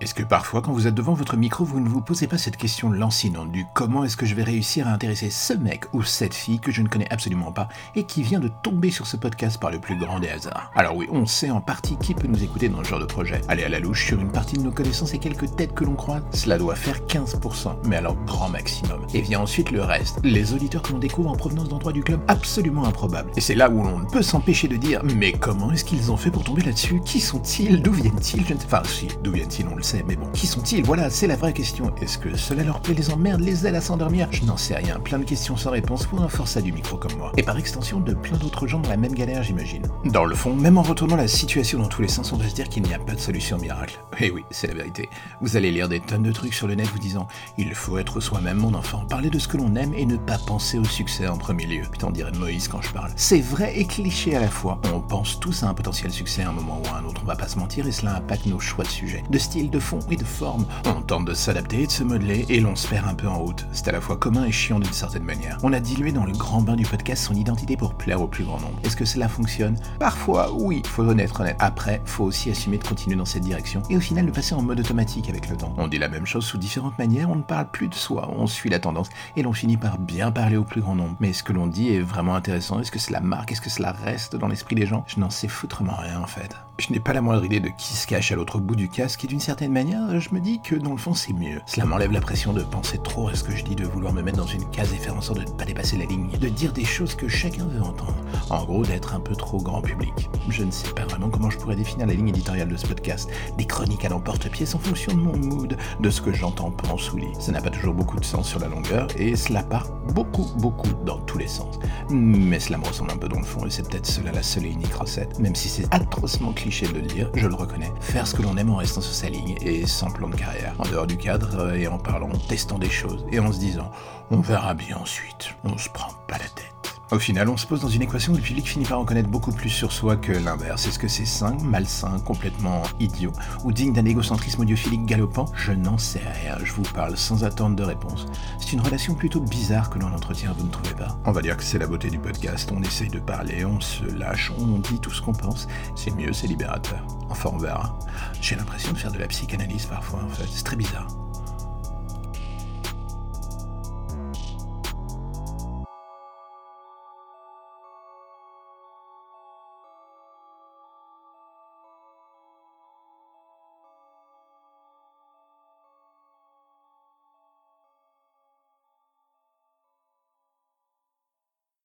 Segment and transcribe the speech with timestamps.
[0.00, 2.56] Est-ce que parfois, quand vous êtes devant votre micro, vous ne vous posez pas cette
[2.56, 6.34] question lancinante du comment est-ce que je vais réussir à intéresser ce mec ou cette
[6.34, 9.60] fille que je ne connais absolument pas et qui vient de tomber sur ce podcast
[9.60, 10.72] par le plus grand des hasards?
[10.74, 13.40] Alors oui, on sait en partie qui peut nous écouter dans ce genre de projet.
[13.48, 15.94] Aller à la louche sur une partie de nos connaissances et quelques têtes que l'on
[15.94, 19.06] croit, cela doit faire 15%, mais alors grand maximum.
[19.14, 22.20] Et vient ensuite le reste, les auditeurs que l'on découvre en provenance d'endroits du club
[22.26, 23.30] absolument improbables.
[23.36, 26.16] Et c'est là où l'on ne peut s'empêcher de dire, mais comment est-ce qu'ils ont
[26.16, 27.00] fait pour tomber là-dessus?
[27.04, 27.80] Qui sont-ils?
[27.80, 28.44] D'où viennent-ils?
[28.64, 29.62] Enfin si, d'où viennent-ils?
[30.06, 30.84] Mais bon, qui sont-ils?
[30.84, 31.92] Voilà, c'est la vraie question.
[32.00, 34.28] Est-ce que cela leur plaît, les emmerde, les ailes à s'endormir?
[34.30, 34.98] Je n'en sais rien.
[35.00, 37.32] Plein de questions sans réponse pour un forçat du micro comme moi.
[37.36, 39.82] Et par extension, de plein d'autres gens dans la même galère, j'imagine.
[40.04, 42.54] Dans le fond, même en retournant la situation dans tous les sens, on va se
[42.54, 43.98] dire qu'il n'y a pas de solution miracle.
[44.20, 45.08] Eh oui, c'est la vérité.
[45.40, 47.26] Vous allez lire des tonnes de trucs sur le net vous disant
[47.58, 50.38] Il faut être soi-même, mon enfant, parler de ce que l'on aime et ne pas
[50.38, 51.82] penser au succès en premier lieu.
[51.90, 53.10] Putain, on dirait Moïse quand je parle.
[53.16, 54.80] C'est vrai et cliché à la fois.
[54.94, 57.26] On pense tous à un potentiel succès à un moment ou à un autre, on
[57.26, 59.98] va pas se mentir, et cela impacte nos choix de sujet, de style, de fond
[60.10, 60.66] et de forme.
[60.84, 63.38] On tente de s'adapter et de se modeler et l'on se perd un peu en
[63.38, 63.66] route.
[63.72, 65.58] C'est à la fois commun et chiant d'une certaine manière.
[65.62, 68.44] On a dilué dans le grand bain du podcast son identité pour plaire au plus
[68.44, 68.78] grand nombre.
[68.84, 69.76] Est-ce que cela fonctionne?
[69.98, 71.56] Parfois, oui, faut honnête, honnête.
[71.58, 74.62] Après, faut aussi assumer de continuer dans cette direction et au final de passer en
[74.62, 75.74] mode automatique avec le temps.
[75.78, 78.46] On dit la même chose sous différentes manières, on ne parle plus de soi, on
[78.46, 81.16] suit la tendance et l'on finit par bien parler au plus grand nombre.
[81.18, 83.52] Mais ce que l'on dit est vraiment intéressant Est-ce que cela marque?
[83.52, 85.04] Est-ce que cela reste dans l'esprit des gens?
[85.06, 86.56] Je n'en sais foutrement rien en fait.
[86.78, 89.24] Je n'ai pas la moindre idée de qui se cache à l'autre bout du casque
[89.24, 91.60] et d'une certaine manière, je me dis que dans le fond c'est mieux.
[91.66, 94.22] Cela m'enlève la pression de penser trop à ce que je dis, de vouloir me
[94.22, 96.48] mettre dans une case et faire en sorte de ne pas dépasser la ligne, de
[96.48, 98.16] dire des choses que chacun veut entendre.
[98.50, 100.30] En gros, d'être un peu trop grand public.
[100.48, 103.30] Je ne sais pas vraiment comment je pourrais définir la ligne éditoriale de ce podcast.
[103.58, 107.18] Des chroniques à l'emporte-pièce en fonction de mon mood, de ce que j'entends, pense ou
[107.18, 107.32] lis.
[107.38, 110.92] Ça n'a pas toujours beaucoup de sens sur la longueur et cela part beaucoup, beaucoup
[111.04, 111.78] dans tous les sens.
[112.10, 114.66] Mais cela me ressemble un peu dans le fond et c'est peut-être cela la seule
[114.66, 117.92] et unique recette, même si c'est atrocement cliché de le dire, je le reconnais.
[118.00, 120.74] Faire ce que l'on aime en restant sur sa ligne et sans plan de carrière,
[120.78, 123.90] en dehors du cadre et en parlant, testant des choses et en se disant
[124.30, 126.71] on verra bien ensuite, on se prend pas la tête.
[127.12, 129.28] Au final, on se pose dans une équation où le public finit par en connaître
[129.28, 130.86] beaucoup plus sur soi que l'inverse.
[130.86, 133.32] Est-ce que c'est sain, malsain, complètement idiot,
[133.64, 135.44] ou digne d'un égocentrisme audiophilique galopant?
[135.54, 138.24] Je n'en sais rien, je vous parle sans attendre de réponse.
[138.58, 141.18] C'est une relation plutôt bizarre que l'on entretient, vous ne trouvez pas?
[141.26, 144.04] On va dire que c'est la beauté du podcast, on essaye de parler, on se
[144.04, 145.68] lâche, on dit tout ce qu'on pense.
[145.94, 147.06] C'est mieux, c'est libérateur.
[147.28, 147.98] Enfin, on verra.
[148.40, 150.48] J'ai l'impression de faire de la psychanalyse parfois, en fait.
[150.50, 151.08] C'est très bizarre.